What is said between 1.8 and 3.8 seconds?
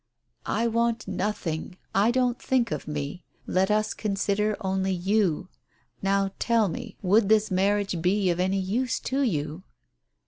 I Don't think of me. Let